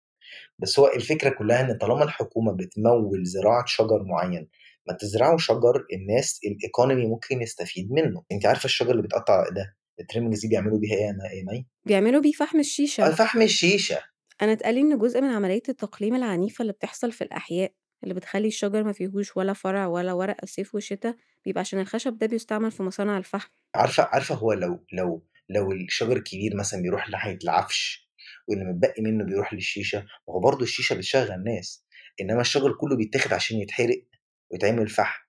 بس 0.58 0.78
هو 0.78 0.86
الفكرة 0.96 1.28
كلها 1.30 1.60
إن 1.60 1.78
طالما 1.78 2.04
الحكومة 2.04 2.52
بتمول 2.52 3.24
زراعة 3.24 3.64
شجر 3.66 4.02
معين 4.02 4.48
ما 4.88 4.94
تزرعوا 4.94 5.38
شجر 5.38 5.86
الناس 5.92 6.40
ال 6.46 6.54
economy 6.54 7.06
ممكن 7.06 7.42
يستفيد 7.42 7.92
منه. 7.92 8.24
انت 8.32 8.46
عارفة 8.46 8.64
الشجر 8.64 8.90
اللي 8.90 9.02
بيتقطع 9.02 9.48
ده 9.48 9.76
ال 10.00 10.04
trimmings 10.04 10.40
دي 10.40 10.48
بيعملوا 10.48 10.78
بيها 10.78 10.94
إيه 10.96 11.38
يا 11.38 11.44
مي؟ 11.52 11.66
بيعملوا 11.84 12.20
بيه 12.20 12.32
فحم 12.32 12.60
الشيشة. 12.60 13.10
فحم 13.14 13.42
الشيشة. 13.42 13.98
أنا 14.42 14.52
اتقال 14.52 14.74
لي 14.74 14.80
إن 14.80 14.98
جزء 14.98 15.20
من 15.20 15.28
عملية 15.28 15.62
التقليم 15.68 16.14
العنيفة 16.14 16.62
اللي 16.62 16.72
بتحصل 16.72 17.12
في 17.12 17.24
الأحياء 17.24 17.72
اللي 18.02 18.14
بتخلي 18.14 18.48
الشجر 18.48 18.84
ما 18.84 18.92
فيهوش 18.92 19.36
ولا 19.36 19.52
فرع 19.52 19.86
ولا 19.86 20.12
ورق 20.12 20.44
صيف 20.44 20.74
وشتاء 20.74 21.16
بيبقى 21.44 21.60
عشان 21.60 21.80
الخشب 21.80 22.18
ده 22.18 22.26
بيستعمل 22.26 22.70
في 22.70 22.82
مصانع 22.82 23.18
الفحم. 23.18 23.48
عارفة 23.74 24.02
عارفة 24.02 24.34
هو 24.34 24.52
لو 24.52 24.84
لو 24.92 25.22
لو 25.48 25.72
الشجر 25.72 26.16
الكبير 26.16 26.56
مثلا 26.56 26.82
بيروح 26.82 27.10
ناحية 27.10 27.38
العفش 27.44 28.10
واللي 28.48 28.64
متبقي 28.64 29.02
منه 29.02 29.24
بيروح 29.24 29.54
للشيشة 29.54 30.06
وهو 30.26 30.40
برضه 30.40 30.62
الشيشة 30.62 30.94
بتشغل 30.94 31.44
ناس 31.44 31.84
إنما 32.20 32.40
الشجر 32.40 32.72
كله 32.72 32.96
بيتاخد 32.96 33.32
عشان 33.32 33.58
يتحرق 33.58 34.04
ويتعمل 34.50 34.88
فحم. 34.88 35.24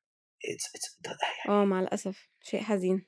آه 1.50 1.65
مع 1.65 1.79
الأسف. 1.79 2.29
شيء 2.41 2.62
حزين. 2.62 3.05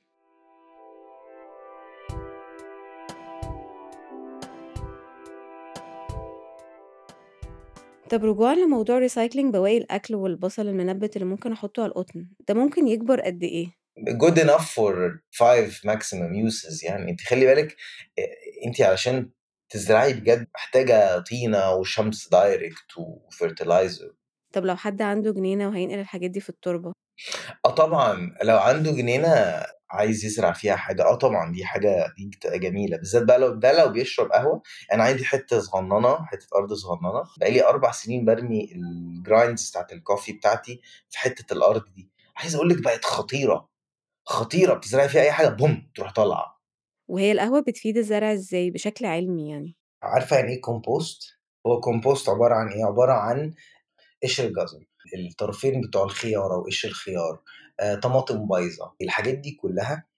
طب 8.10 8.24
رجوعا 8.24 8.54
لموضوع 8.54 8.98
ريسايكلينج 8.98 9.52
بواقي 9.52 9.78
الأكل 9.78 10.14
والبصل 10.14 10.68
المنبت 10.68 11.16
اللي 11.16 11.26
ممكن 11.26 11.52
أحطه 11.52 11.82
على 11.82 11.90
القطن 11.90 12.28
ده 12.48 12.54
ممكن 12.54 12.88
يكبر 12.88 13.20
قد 13.20 13.42
إيه؟ 13.42 13.66
good 13.98 14.34
enough 14.34 14.64
for 14.64 14.94
five 15.30 15.72
maximum 15.86 16.32
uses 16.48 16.84
يعني. 16.84 17.10
أنت 17.10 17.20
خلي 17.20 17.46
بالك 17.46 17.76
أنت 18.66 18.80
علشان 18.80 19.30
تزرعي 19.70 20.12
بجد 20.14 20.46
محتاجة 20.54 21.18
طينة 21.18 21.70
وشمس 21.72 22.28
direct 22.34 22.98
وfertilizer. 22.98 24.12
طب 24.52 24.64
لو 24.64 24.76
حد 24.76 25.02
عنده 25.02 25.32
جنينة 25.32 25.68
وهينقل 25.68 25.98
الحاجات 25.98 26.30
دي 26.30 26.40
في 26.40 26.48
التربة؟ 26.48 26.92
آه 27.66 27.70
طبعًا، 27.70 28.34
لو 28.42 28.58
عنده 28.58 28.90
جنينة 28.92 29.28
عايز 29.90 30.24
يزرع 30.24 30.52
فيها 30.52 30.76
حاجة، 30.76 31.02
آه 31.04 31.14
طبعًا 31.14 31.52
دي 31.52 31.64
حاجة 31.64 32.06
دي 32.18 32.26
بتبقى 32.26 32.58
جميلة، 32.58 32.96
بالذات 32.96 33.22
بقى 33.22 33.38
لو 33.38 33.54
ده 33.54 33.72
لو 33.84 33.88
بيشرب 33.92 34.32
قهوة، 34.32 34.62
أنا 34.92 35.04
عندي 35.04 35.24
حتة 35.24 35.60
صغننة، 35.60 36.26
حتة 36.26 36.46
أرض 36.56 36.72
صغننة، 36.72 37.24
بقى 37.38 37.50
لي 37.50 37.64
4 37.68 37.92
سنين 37.92 38.24
بارمي 38.24 38.66
الgrinds 38.74 39.70
بتاعة 39.70 39.86
الcoffee 39.92 40.32
بتاعتي 40.36 40.80
في 41.10 41.18
حتة 41.18 41.52
الأرض 41.54 41.84
دي، 41.94 42.10
عايز 42.36 42.54
أقول 42.54 42.68
لِك 42.68 42.82
بقت 42.84 43.04
خطيرة، 43.04 43.68
خطيرة، 44.26 44.74
بتزرعي 44.74 45.08
فيها 45.08 45.22
أي 45.22 45.32
حاجة 45.32 45.48
بوم 45.48 45.90
تروح 45.96 46.12
طالعة. 46.12 46.57
وهي 47.08 47.32
القهوة 47.32 47.60
بتفيد 47.60 47.96
الزرع 47.96 48.32
إزاي 48.32 48.70
بشكل 48.70 49.06
علمي 49.06 49.50
يعني؟ 49.50 49.76
عارفة 50.02 50.36
يعني 50.36 50.52
إيه 50.52 50.60
compost؟ 50.60 51.38
هو 51.66 51.80
compost 51.80 52.28
عبارة 52.28 52.54
عن 52.54 52.68
إيه؟ 52.68 52.84
عبارة 52.84 53.12
عن 53.12 53.54
قشر 54.22 54.44
الجزر، 54.44 54.84
الطرفين 55.18 55.80
بتوع 55.80 56.04
الخيار 56.04 56.54
أو 56.54 56.62
قشر 56.64 56.88
الخيار، 56.88 57.40
آآ 57.80 57.94
طماطم 57.94 58.46
بايظة، 58.46 58.94
الحاجات 59.02 59.38
دي 59.38 59.50
كلها 59.62 60.08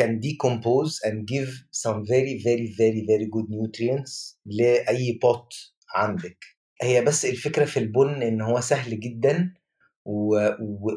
can 0.00 0.20
decompose 0.20 0.92
and 1.08 1.26
give 1.26 1.50
some 1.72 2.04
very 2.04 2.34
very 2.48 2.68
very 2.80 3.02
very 3.10 3.26
good 3.34 3.48
nutrients 3.50 4.36
لأي 4.46 5.18
pot 5.24 5.72
عندِك. 5.94 6.38
هي 6.82 7.02
بس 7.04 7.24
الفكرة 7.24 7.64
في 7.64 7.78
البُن 7.78 8.22
إن 8.22 8.40
هو 8.40 8.60
سهل 8.60 9.00
جدًا 9.00 9.54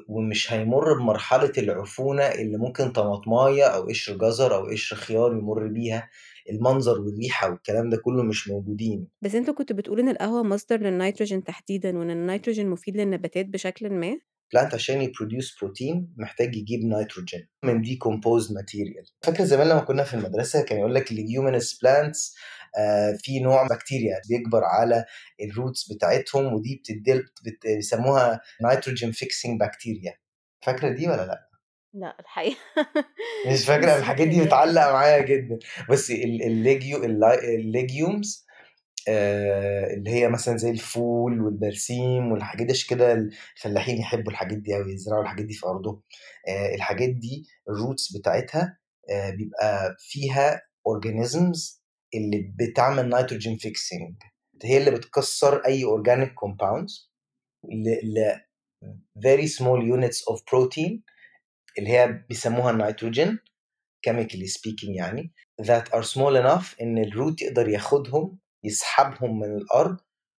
ومش 0.10 0.54
هيمُر 0.54 0.94
بمرحلة 1.00 1.51
العفونة 1.58 2.24
اللي 2.24 2.58
ممكن 2.58 2.92
طماطماية 2.92 3.63
أو 3.63 3.88
قشر 3.88 4.18
جزر 4.18 4.56
أو 4.56 4.66
قشر 4.72 4.96
خيار 4.96 5.32
يمُر 5.38 5.68
بيها، 5.68 6.10
المنظر 6.50 7.01
والريحة 7.01 7.50
والكلام 7.51 7.89
ده 7.89 7.98
كله 7.98 8.24
مش 8.24 8.50
موجودين. 8.50 9.08
بس 9.22 9.36
أنت 9.36 9.50
كنت 9.50 9.74
بتقول 9.74 10.00
إن 10.00 10.10
القهوة 10.10 10.44
مصدر 10.44 10.78
للنيتروجين 10.82 11.44
تحديدًا 11.44 11.98
وإن 11.98 12.10
النيتروجين 12.12 12.70
مفيد 12.70 12.98
للنباتات 12.98 13.46
بشكلٍ 13.46 13.89
ما؟ 13.94 14.18
Plant 14.56 14.74
عشان 14.74 15.08
يproduce 15.08 15.46
protein 15.48 15.98
محتاج 16.18 16.56
يجيب 16.56 16.79
نيتروجين 16.79 17.48
من 17.63 17.84
decomposed 17.86 18.50
material. 18.50 19.12
فاكرة 19.22 19.44
زمان 19.44 19.68
لمّا 19.68 19.79
كنا 19.79 20.03
في 20.03 20.13
المدرسة 20.13 20.63
كان 20.65 20.79
يقول 20.79 20.96
لك 20.96 21.10
leguminous 21.10 21.74
plants 21.74 22.36
آآ 22.77 23.18
في 23.24 23.39
نوع 23.39 23.68
بكتيريا 23.68 24.22
بيكبر 24.29 24.63
على 24.63 25.06
الroots 25.44 25.96
بتاعتهم 25.96 26.53
ودي 26.53 26.82
بيسموها 27.65 28.41
nitrogen 28.68 29.12
fixing 29.12 29.65
bacteria. 29.65 30.13
فاكرة 30.65 30.89
دي 30.89 31.08
والّا 31.08 31.25
لأ؟ 31.25 31.50
لأ 31.94 32.15
الحقيقة 32.20 32.58
مش 33.48 33.65
فاكرة، 33.70 33.94
مش 33.94 34.00
الحاجات 34.00 34.27
دي. 34.27 34.46
بتعلّق 34.46 34.91
معايا 34.91 35.22
جدًا. 35.25 35.60
بُصّي 35.89 36.24
ال 36.24 36.41
الlegio 36.41 37.03
آآ 39.08 39.94
اللي 39.94 40.10
هي 40.12 40.27
مثلًا 40.29 40.58
زي 40.58 40.70
الفول 40.72 41.41
والبرسيم 41.41 42.32
والحاجات 42.32 42.68
دي 42.68 42.74
كده 42.89 43.13
الفلاحين 43.58 43.98
يحبوا 43.98 44.32
الحاجات 44.32 44.58
دي 44.58 44.75
أوي، 44.75 44.94
يزرعوا 44.94 45.24
الحاجات 45.24 45.46
دي 45.46 45.53
في 45.53 45.65
أرضهم. 45.68 46.01
آآ 46.48 46.75
الحاجات 46.75 47.10
دي 47.10 47.46
الroots 47.70 48.20
بتاعتها 48.20 48.77
آآ 49.12 49.29
بيبقى 49.32 49.96
فيها 50.00 50.62
organisms 50.89 51.79
اللي 52.15 52.53
بتعمل 52.60 53.15
nitrogen 53.15 53.58
fixing 53.68 54.13
هي 54.63 54.77
اللي 54.77 54.91
بتكسّر 54.91 55.65
أي 55.65 55.84
organic 55.86 56.29
compounds 56.29 57.10
ل 58.03 58.36
very 59.27 59.48
small 59.48 59.82
units 59.96 60.34
of 60.34 60.38
protein 60.39 61.00
اللي 61.77 61.89
هي 61.89 62.24
بيسموها 62.29 62.72
النيتروجين 62.72 63.39
chemically 64.10 64.48
speaking 64.58 64.89
يعني 64.98 65.34
that 65.62 65.84
are 65.94 66.03
small 66.06 66.44
enough 66.44 66.82
إن 66.82 67.06
الroot 67.06 67.41
يقدر 67.41 67.70
ياخدهم 67.70 68.39
يسحبهم 68.63 69.39
من 69.39 69.58
الأرض 69.58 69.98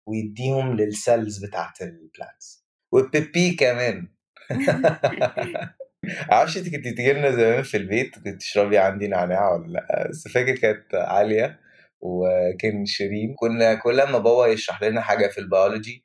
ويدّيهم 0.08 0.78
للcells 0.78 1.48
بتاعة 1.48 1.74
الplants 1.82 2.64
والبيبي 2.94 3.52
كمان. 3.56 4.08
ما 6.30 6.34
أعرفش 6.34 6.58
أنتِ 6.58 6.66
كنتِ 6.70 6.88
بتيجي 6.88 7.14
لنا 7.14 7.32
زمان 7.32 7.64
في 7.64 7.78
البيت 7.78 8.16
كنتِ 8.16 8.28
تشربي 8.42 8.78
عندي 8.78 9.08
نعناع 9.08 9.50
والّا 9.54 9.68
لأ، 9.74 10.08
بس 10.10 10.28
فاكر 10.28 10.56
كانت 10.56 10.96
عالية 10.96 11.60
وكان 12.02 12.86
شيرين، 12.86 13.36
كنا 13.36 13.76
كل 13.76 14.00
أمّا 14.00 14.18
بابا 14.20 14.48
يشرح 14.48 14.84
لنا 14.84 15.02
حاجة 15.02 15.28
في 15.28 15.42
الbiology 15.42 16.02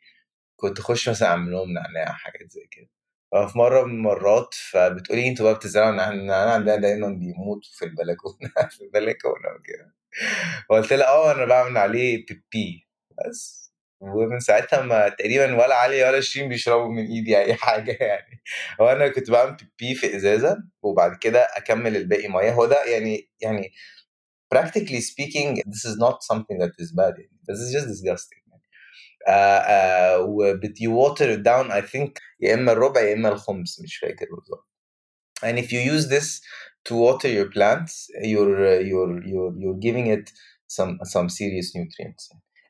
كنت 0.57 0.79
أخش 0.79 1.09
مثلًا 1.09 1.29
أعمل 1.29 1.53
لهم 1.53 1.73
نعناع 1.73 2.07
حاجات 2.13 2.51
زي 2.53 2.69
كده. 2.71 2.89
ففي 3.33 3.59
مرة 3.59 3.85
من 3.85 3.93
المرات 3.95 4.55
فبتقول 4.73 5.19
لي: 5.19 5.29
"أنتم 5.29 5.45
بقى 5.45 5.55
بتزرعوا 5.55 5.91
النعناع 5.91 6.55
عندنا 6.55 6.77
دايمًا 6.77 7.09
بيموت 7.09 7.65
في 7.67 7.85
البلكونة 7.85 8.51
في 8.77 8.81
البلكونة 8.85 9.49
وكده." 9.61 9.95
فقُلت 10.71 10.93
لها: 10.93 11.09
"آه 11.09 11.33
أنا 11.33 11.45
باعمل 11.45 11.77
عليه 11.79 12.27
بيبي." 12.27 12.89
بس. 13.29 13.65
ومن 14.01 14.41
ساعتها 14.41 14.83
ما 14.83 15.09
تقريبًا 15.09 15.55
ولا 15.55 15.75
عليا 15.75 16.09
ولا 16.11 16.21
شيرين 16.21 16.49
بيشربوا 16.49 16.89
من 16.93 17.07
إيدي 17.07 17.39
أي 17.39 17.55
حاجة 17.65 17.93
يعني. 18.01 18.43
هو 18.81 18.89
أنا 18.93 19.09
كنت 19.09 19.31
باعمل 19.31 19.57
بيبي 19.81 19.95
في 19.95 20.17
إزازة 20.17 20.59
وبعد 20.83 21.17
كده 21.19 21.41
أكمّل 21.57 21.97
الباقي 21.97 22.29
مَيّة، 22.29 22.53
هو 22.53 22.67
ده 22.67 22.85
يعني 22.85 23.31
يعني 23.43 23.73
practically 24.55 25.01
speaking 25.03 25.57
this 25.73 25.85
is 25.91 25.97
not 25.99 26.17
something 26.33 26.59
that 26.59 26.73
is 26.81 26.93
bad 26.93 27.15
يعني 27.19 27.41
this 27.51 27.59
is 27.61 27.73
just 27.77 27.87
disgusting 27.89 28.43
يعني. 28.51 28.63
آآ 29.29 29.59
آآ 30.15 30.17
وبت 30.19 30.79
you 30.79 30.91
water 30.91 31.27
it 31.39 31.43
down 31.45 31.73
I 31.73 31.83
think 31.93 32.13
يا 32.41 32.55
إما 32.55 32.73
الربع 32.73 33.01
يا 33.01 33.15
إما 33.15 33.29
الخُمس 33.29 33.81
مش 33.81 33.97
فاكر 33.99 34.27
بالضبط. 34.37 34.69
and 35.45 35.59
if 35.65 35.73
you 35.73 35.81
use 35.95 36.09
this 36.09 36.43
to 36.89 36.93
water 36.95 37.29
your 37.39 37.49
plants 37.57 37.93
you're 38.33 38.81
you're 38.91 39.15
you're 39.33 39.53
you're 39.63 39.81
giving 39.87 40.07
it 40.17 40.27
some 40.77 40.93
some 41.15 41.29
serious 41.29 41.69
nutrients. 41.77 42.25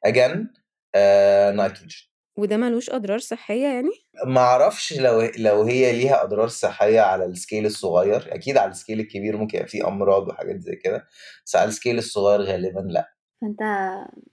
again 0.07 0.47
آآ 0.95 1.53
nitrogen. 1.69 2.09
وده 2.39 2.57
ما 2.57 2.71
لوش 2.71 2.91
أضرار 2.91 3.19
صحية 3.19 3.67
يعني؟ 3.67 3.91
ما 4.27 4.41
أعرفش 4.41 4.93
لو 4.93 5.31
لو 5.39 5.63
هي 5.63 5.93
ليها 5.93 6.23
أضرار 6.25 6.49
صحية 6.49 7.01
على 7.01 7.35
الscale 7.35 7.65
الصغير، 7.65 8.35
أكيد 8.35 8.57
على 8.57 8.75
الscale 8.75 8.91
الكبير 8.91 9.37
ممكن 9.37 9.59
يبقى 9.59 9.69
في 9.69 9.85
أمراض 9.87 10.29
وحاجات 10.29 10.61
زي 10.61 10.77
كده، 10.77 11.07
بس 11.47 11.57
على 11.57 11.73
الscale 11.73 11.87
الصغير 11.87 12.41
غالبًا 12.43 12.81
لأ. 12.81 13.14
فأنت 13.45 13.63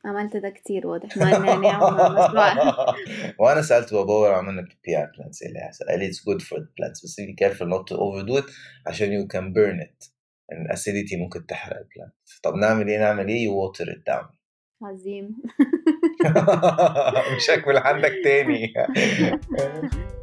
عملت 0.05 0.37
ده 0.37 0.49
كتير 0.49 0.87
واضح 0.87 1.17
مع 1.17 1.53
ومع 1.53 2.09
مزروع 2.09 2.53
وأنا 3.39 3.61
سألت 3.61 3.93
بابا 3.93 4.35
عملنا 4.35 4.67
على 4.87 5.07
الplants 5.07 5.41
إيه 5.41 5.47
اللي 5.49 5.59
هيحصل؟ 5.59 5.85
قال 5.85 5.99
لي: 5.99 6.11
"It's 6.11 6.17
good 6.17 6.41
for 6.41 6.57
the 6.57 6.67
plants 6.67 7.03
بس 7.03 7.21
be 7.21 7.35
careful 7.43 7.67
not 7.67 7.93
to 7.93 7.97
overdo 7.97 8.43
it 8.43 8.51
عشان 8.87 9.07
you 9.21 9.27
can 9.27 9.53
burn 9.53 9.83
it 9.87 10.09
الacidity 10.53 11.17
ممكن 11.19 11.45
تحرق 11.45 11.77
الplant." 11.77 12.39
طب 12.43 12.55
نعمل 12.55 12.87
إيه، 12.87 12.99
نعمل 12.99 13.27
إيه؟ 13.27 13.47
you 13.47 13.51
water 13.51 13.85
it 13.85 14.13
down. 14.13 14.25
عظيم. 14.83 15.37
مش 17.35 17.49
هاكل 17.49 17.77
عندك 17.77 18.13
تاني. 18.23 18.73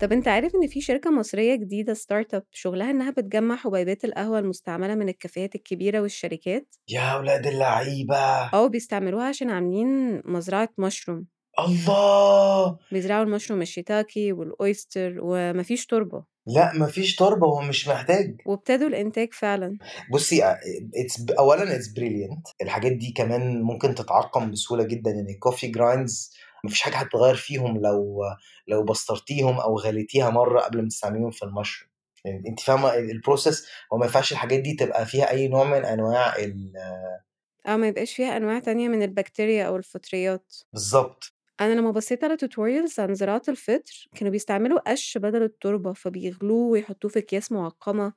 طب 0.00 0.12
أنت 0.12 0.28
عارف 0.28 0.52
إن 0.54 0.66
في 0.66 0.80
شركة 0.80 1.10
مصرية 1.10 1.54
جديدة 1.54 1.94
startup 1.94 2.42
شغلها 2.52 2.90
إنها 2.90 3.10
بتجمّع 3.10 3.56
حبيبات 3.56 4.04
القهوة 4.04 4.38
المستعملة 4.38 4.94
من 4.94 5.08
الكافيهات 5.08 5.54
الكبيرة 5.54 6.00
والشركات؟ 6.00 6.74
يا 6.88 7.14
ولاد 7.16 7.46
اللعيبة! 7.46 8.16
آه 8.54 8.66
بيستعملوها 8.66 9.24
عشان 9.28 9.50
عاملين 9.50 10.22
مزرعة 10.24 10.68
mushroom. 10.82 11.22
الله! 11.68 12.76
بيزرعوا 12.92 13.22
المشروم 13.24 13.62
الشيتاكي 13.62 14.32
والأويستر 14.32 15.18
وما 15.22 15.62
فيش 15.62 15.86
تربة. 15.86 16.24
لأ 16.46 16.72
ما 16.74 16.86
فيش 16.86 17.16
تربة 17.16 17.46
هو 17.46 17.60
مش 17.60 17.88
محتاج. 17.88 18.36
وابتدوا 18.46 18.88
الإنتاج 18.88 19.28
فعلًا. 19.32 19.78
بُصّي 20.12 20.44
أ 20.44 20.54
it's 20.96 21.38
أولًا 21.38 21.78
it's 21.78 21.86
brilliant 21.86 22.52
الحاجات 22.62 22.92
دي 22.92 23.12
كمان 23.16 23.62
ممكن 23.62 23.94
تتعقّم 23.94 24.50
بسهولة 24.50 24.84
جدًا، 24.84 25.10
يعني 25.10 25.38
الcoffee 25.44 25.68
grinds 25.78 26.34
ما 26.64 26.70
فيش 26.70 26.82
حاجة 26.82 26.96
هتتغيّر 26.96 27.34
فيهم 27.36 27.78
لو 27.82 28.22
لو 28.68 28.84
بسترتيهم 28.84 29.60
أو 29.60 29.78
غليتيها 29.78 30.30
مرّة 30.30 30.60
قبل 30.60 30.82
ما 30.82 30.88
تستعمليهم 30.88 31.30
في 31.30 31.44
المشروم. 31.44 31.90
يعني 32.24 32.48
أنتِ 32.48 32.60
فاهمة 32.60 32.90
الprocess 32.92 33.66
هو 33.92 33.98
ما 33.98 34.06
ينفعش 34.06 34.32
الحاجات 34.32 34.60
دي 34.60 34.74
تبقى 34.74 35.06
فيها 35.06 35.30
أي 35.30 35.48
نوع 35.48 35.64
من 35.64 35.84
أنواع 35.84 36.36
ال 36.36 36.72
آه 37.66 37.76
ما 37.76 37.88
يبقاش 37.88 38.14
فيها 38.16 38.36
أنواع 38.36 38.58
تانية 38.58 38.88
من 38.88 39.02
البكتيريا 39.02 39.64
أو 39.66 39.76
الفطريات. 39.76 40.54
بالضبط. 40.72 41.34
أنا 41.60 41.74
لمّا 41.74 41.90
بصيت 41.90 42.24
على 42.24 42.36
tutorials 42.36 42.98
عن 42.98 43.14
زراعة 43.14 43.42
الفطر 43.48 44.08
كانوا 44.16 44.32
بيستعملوا 44.32 44.90
قش 44.92 45.18
بدل 45.18 45.42
التربة، 45.42 45.92
فبيغلوه 45.92 46.68
ويحطوه 46.70 47.10
في 47.10 47.18
أكياس 47.18 47.52
معقمة، 47.52 48.12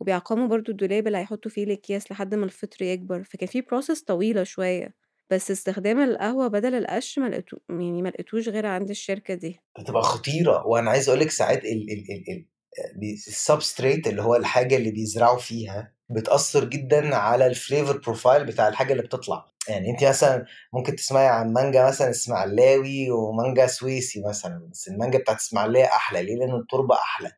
وبيعقموا 0.00 0.46
برضه 0.48 0.72
الدولاب 0.72 1.06
اللي 1.06 1.18
هيحطوا 1.18 1.50
فيه 1.50 1.64
الأكياس 1.64 2.12
لحد 2.12 2.34
ما 2.34 2.44
الفطر 2.44 2.82
يكبر، 2.84 3.24
فكان 3.24 3.48
في 3.48 3.62
process 3.62 4.04
طويلة 4.06 4.44
شوية. 4.44 5.07
بس 5.30 5.50
استخدام 5.50 6.00
القهوة 6.00 6.48
بدل 6.48 6.74
القش 6.74 7.18
ما 7.18 7.26
لقيتو 7.28 7.56
يعني 7.70 8.02
ما 8.02 8.08
لقيتوش 8.08 8.48
غير 8.48 8.66
عند 8.66 8.90
الشركة 8.90 9.34
دي. 9.34 9.60
بتبقى 9.78 10.02
خطيرة، 10.02 10.66
وأنا 10.66 10.90
عايز 10.90 11.08
أقول 11.08 11.20
لِك 11.20 11.30
ساعات 11.30 11.64
ال 11.64 11.70
ال 11.92 12.04
ال 12.12 12.24
ال 12.30 12.46
بي 13.00 13.16
الsubstrate 13.16 14.06
اللي 14.08 14.22
هو 14.22 14.36
الحاجة 14.36 14.76
اللي 14.76 14.90
بيزرعوا 14.90 15.38
فيها، 15.38 15.92
بتأثّر 16.10 16.64
جدًا 16.64 17.16
على 17.16 17.54
الflavor 17.54 17.94
profile 18.10 18.42
بتاع 18.42 18.68
الحاجة 18.68 18.92
اللي 18.92 19.02
بتطلع. 19.02 19.46
يعني 19.68 19.90
أنتِ 19.90 20.04
مثلًا 20.04 20.44
ممكن 20.72 20.96
تسمعي 20.96 21.26
عن 21.28 21.52
مانجا 21.52 21.86
مثلًا 21.88 22.10
إسماعيلاوي 22.10 23.10
ومانجا 23.10 23.66
سويسي 23.66 24.22
مثلًا، 24.28 24.68
بس 24.72 24.88
المانجا 24.88 25.18
بتاعة 25.18 25.36
إسماعيلية 25.36 25.84
أحلى 25.84 26.22
ليه؟ 26.22 26.34
لإن 26.36 26.54
التربة 26.60 26.94
أحلى. 26.94 27.32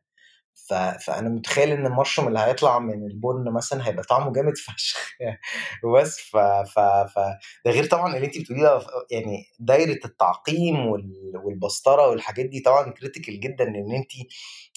فأنا 0.73 1.29
متخيل 1.29 1.69
إن 1.71 1.85
المشروم 1.85 2.27
اللي 2.27 2.39
هيطلع 2.39 2.79
من 2.79 3.05
البن 3.07 3.53
مثلا 3.53 3.87
هيبقى 3.87 4.03
طعمه 4.03 4.33
جامد 4.33 4.57
فشخ. 4.57 4.97
بس 5.97 6.19
ف... 6.19 6.37
ف... 6.37 6.79
ف 6.79 7.19
ده 7.65 7.71
غير 7.71 7.85
طبعا 7.85 8.15
اللي 8.15 8.27
انت 8.27 8.37
بتقوليه 8.37 8.81
يعني 9.11 9.45
دايرة 9.59 9.99
التعقيم 10.05 10.85
وال... 10.85 11.33
والبسطرة 11.43 12.09
والحاجات 12.09 12.45
دي 12.45 12.59
طبعا 12.59 12.91
critical 12.91 13.39
جدا 13.39 13.65
لأن 13.65 13.91
انت 13.91 14.11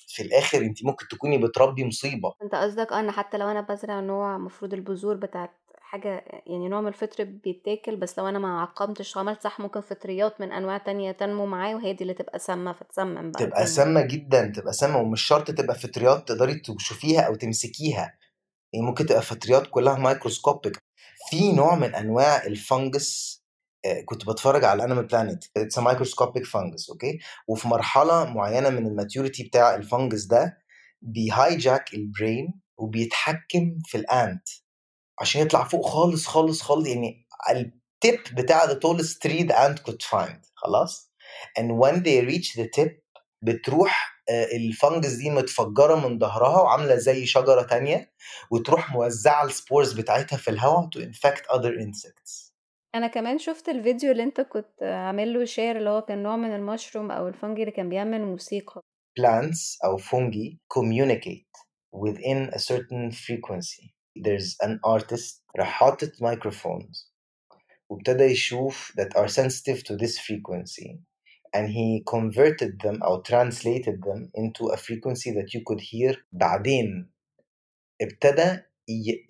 في 0.09 0.23
الآخر 0.23 0.59
انت 0.59 0.85
ممكن 0.85 1.09
تكوني 1.09 1.39
بتربي 1.39 1.85
مصيبة. 1.85 2.35
أنت 2.43 2.55
قصدك 2.55 2.93
آه 2.93 3.01
إن 3.01 3.11
حتى 3.11 3.39
لو 3.39 3.49
أنا 3.49 3.61
بزرع 3.61 4.01
نوع 4.01 4.39
مفروض 4.39 4.75
البذور 4.75 5.17
بتاعت 5.17 5.51
حاجة 5.95 6.25
يعني 6.47 6.69
نوع 6.69 6.81
من 6.81 6.89
الفطر 6.89 7.25
بيتاكل 7.25 7.97
بس 7.97 8.19
لو 8.19 8.29
أنا 8.29 8.39
ما 8.39 8.61
عقمتش 8.61 9.17
وعملت 9.17 9.43
صح 9.43 9.61
ممكن 9.61 9.81
فطريات 9.81 10.41
من 10.41 10.53
أنواع 10.53 10.79
تانية 10.79 11.13
تنمو 11.13 11.47
معاه 11.47 11.75
وهي 11.75 11.93
دي 11.93 12.03
اللي 12.03 12.15
تبقى 12.15 12.39
سامة 12.39 12.73
فتسمم 12.73 13.31
بقى 13.31 13.47
تبقى 13.47 13.67
سامة 13.67 14.01
جدا 14.01 14.53
تبقى 14.57 14.73
سامة 14.73 14.99
ومش 14.99 15.23
شرط 15.23 15.51
تبقى 15.51 15.75
فطريات 15.75 16.29
تقدري 16.29 16.55
تشوفيها 16.55 17.21
أو 17.21 17.35
تمسكيها. 17.35 18.19
يعني 18.73 18.87
ممكن 18.87 19.07
تبقى 19.07 19.23
فطريات 19.23 19.67
كلها 19.71 19.99
microscopic 19.99 20.79
في 21.31 21.53
نوع 21.53 21.75
من 21.75 21.95
أنواع 21.95 22.47
ال 22.47 22.60
fungus 22.60 23.43
آه، 23.85 24.01
كنت 24.05 24.27
بتفرج 24.27 24.65
على 24.65 24.85
انيمال 24.85 25.07
بلانيت 25.07 25.45
it's 25.57 25.79
microscopic 25.79 26.45
fungus 26.45 26.91
okay؟ 26.91 27.19
وفي 27.49 27.69
مرحلة 27.69 28.25
معينة 28.25 28.71
من 28.71 28.87
ال 28.87 28.93
maturity 28.93 29.43
بتاع 29.45 29.75
ال 29.75 29.82
fungus 29.82 30.25
ده 30.25 30.59
بي 31.03 31.26
hijack 31.26 31.95
ال 31.95 32.06
brain 32.06 32.61
وبيتحكم 32.79 33.79
في 33.85 33.99
ال 33.99 34.11
ant 34.11 34.49
عشان 35.21 35.43
يطلع 35.43 35.65
فوق 35.65 35.87
خالص 35.87 36.27
خالص 36.27 36.63
خالص 36.63 36.87
يعني 36.89 37.27
ال 37.51 37.68
tip 37.68 38.21
بتاع 38.35 38.67
the 38.67 38.77
tallest 38.77 39.19
tree 39.27 39.47
the 39.49 39.55
ant 39.55 39.83
could 39.85 40.03
find 40.11 40.51
خلاص؟ 40.55 41.13
and 41.59 41.79
when 41.79 42.03
they 42.03 42.21
reach 42.31 42.57
the 42.57 42.69
tip 42.81 43.05
بتروح 43.43 44.15
آه، 44.31 44.45
ال 44.57 44.65
fungus 44.65 45.13
دي 45.13 45.31
متفجرة 45.31 46.09
من 46.09 46.19
ظهرها 46.19 46.63
وعاملة 46.63 46.97
زي 46.97 47.27
شجرة 47.27 47.63
تانية 47.63 48.13
وتروح 48.51 48.93
موزعة 48.93 49.45
ال 49.45 49.51
spores 49.51 49.93
بتاعتها 49.93 50.37
في 50.37 50.51
الهواء 50.51 50.89
to 50.89 50.99
infect 51.01 51.57
other 51.57 51.73
insects. 51.81 52.53
أنا 52.95 53.07
كمان 53.07 53.39
شفت 53.39 53.69
الفيديو 53.69 54.13
اللي 54.13 54.23
أنت 54.23 54.41
كنت 54.41 54.83
عامل 54.83 55.35
له 55.35 55.45
share 55.45 55.77
اللي 55.77 55.91
هو 55.91 56.03
كان 56.03 56.23
نوع 56.23 56.37
من 56.37 56.55
المشروم 56.55 57.11
أو 57.11 57.29
ال 57.29 57.34
fungi 57.34 57.61
اللي 57.61 57.73
كان 57.73 57.89
بيعمل 57.89 58.23
موسيقى. 58.25 58.81
plants 59.21 59.79
أو 59.85 59.99
fungi 59.99 60.57
communicate 60.79 61.51
within 61.97 62.55
a 62.55 62.59
certain 62.59 63.11
frequency. 63.13 63.94
There's 64.19 64.57
an 64.67 64.79
artist 64.85 65.43
راح 65.59 65.69
حاطط 65.69 66.11
microphones 66.23 67.11
وابتدى 67.91 68.25
يشوف 68.25 68.93
that 69.01 69.17
are 69.17 69.29
sensitive 69.29 69.83
to 69.85 69.97
this 69.97 70.19
frequency 70.19 70.99
and 71.57 71.69
he 71.69 72.03
converted 72.15 72.73
them 72.83 73.03
أو 73.03 73.23
translated 73.23 73.99
them 74.03 74.31
into 74.37 74.73
a 74.73 74.77
frequency 74.77 75.31
that 75.31 75.55
you 75.55 75.63
could 75.69 75.81
hear 75.81 76.17
بعدين. 76.33 77.11
ابتدى 78.03 78.59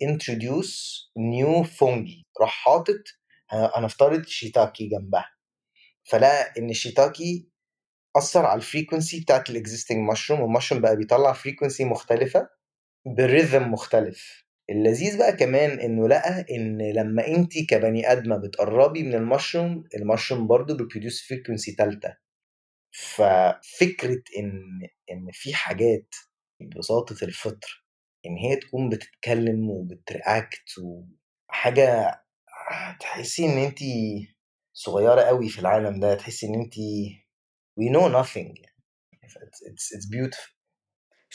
introduce 0.03 0.73
new 1.17 1.63
fungi. 1.63 2.23
راح 2.41 2.49
حاطط 2.65 3.03
هنفترض 3.51 4.25
شيتاكي 4.25 4.87
جنبها. 4.89 5.31
فلقى 6.03 6.53
إن 6.57 6.69
ال 6.69 6.78
shiitake 6.78 7.49
أثر 8.17 8.45
على 8.45 8.57
ال 8.57 8.63
frequency 8.63 9.19
بتاعت 9.19 9.49
ال 9.49 9.56
existing 9.56 10.09
mushroom 10.11 10.41
وال 10.41 10.49
mushroom 10.49 10.81
بقى 10.81 10.95
بيطلع 10.95 11.33
frequency 11.33 11.85
مختلفة 11.85 12.49
ب 13.17 13.25
rhythm 13.25 13.71
مختلف. 13.71 14.44
اللذيذ 14.69 15.17
بقى 15.17 15.33
كمان 15.37 15.79
إنه 15.79 16.07
لقى 16.07 16.45
إن 16.51 16.81
لما 16.93 17.27
انت 17.27 17.53
كبني 17.69 18.11
آدمة 18.11 18.37
بتقربي 18.37 19.03
من 19.03 19.15
ال 19.15 19.23
mushroom 19.23 19.83
ال 19.95 20.01
mushroom 20.01 20.47
برضو 20.47 20.77
بي 20.77 20.88
produce 20.88 21.27
frequency 21.27 21.71
ثالثه 21.71 22.17
ففكرة 22.91 24.23
إن 24.39 24.61
إن 25.11 25.29
في 25.33 25.53
حاجات 25.55 26.15
ببساطه 26.61 27.23
الفطر 27.25 27.85
إن 28.25 28.37
هي 28.37 28.55
تكون 28.55 28.89
بتتكلم 28.89 29.69
وبت 29.69 30.07
react 30.07 30.69
وحاجة 31.49 32.11
تحسي 32.99 33.45
إن 33.45 33.57
انت 33.57 33.79
صغيرة 34.73 35.21
قوي 35.21 35.49
في 35.49 35.59
العالم 35.59 35.99
ده 35.99 36.15
تحسي 36.15 36.47
إن 36.47 36.55
انت 36.55 36.73
we 37.81 37.85
know 37.93 38.09
nothing 38.23 38.37
يعني. 38.61 38.75
It's, 39.25 39.61
it's, 39.61 39.91
it's 39.97 40.07
beautiful. 40.15 40.54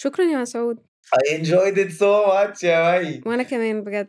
شكرا 0.03 0.25
يا 0.25 0.39
مسعود 0.39 0.79
I 1.15 1.33
enjoyed 1.35 1.77
it 1.77 1.91
so 1.93 2.27
much 2.27 2.65
يا 2.65 3.03
مي. 3.03 3.21
وأنا 3.27 3.43
كمان 3.43 3.85
بجد. 3.85 4.09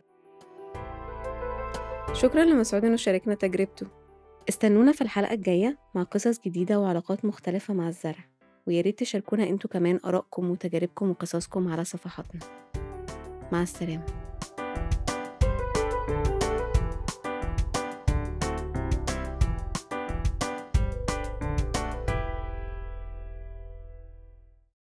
شكرا 2.12 2.44
لمسعود 2.44 2.84
انه 2.84 2.96
شاركنا 2.96 3.34
تجربته. 3.34 3.86
استنونا 4.48 4.92
في 4.92 5.02
الحلقة 5.02 5.34
الجاية 5.34 5.78
مع 5.94 6.02
قصص 6.02 6.40
جديدة 6.40 6.80
وعلاقات 6.80 7.24
مختلفة 7.24 7.74
مع 7.74 7.88
الزرع. 7.88 8.24
وياريت 8.66 8.98
تشاركونا 8.98 9.48
أنتوا 9.48 9.70
كمان 9.70 10.00
آرائكم 10.04 10.50
وتجاربكم 10.50 11.10
وقصصكم 11.10 11.68
على 11.68 11.84
صفحاتنا. 11.84 12.40
مع 13.52 13.62
السلامة. 13.62 14.21